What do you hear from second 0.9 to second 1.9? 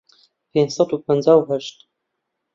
و پەنجا و هەشت